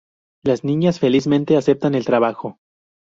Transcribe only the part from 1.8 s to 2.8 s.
el trabajo.